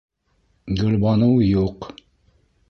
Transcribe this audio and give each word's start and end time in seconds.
Гөлбаныу 0.79 1.37
юҡ. 1.49 1.89